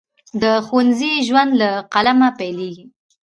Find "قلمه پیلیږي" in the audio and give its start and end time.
1.93-2.85